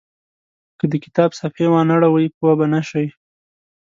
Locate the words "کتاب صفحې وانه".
1.03-1.95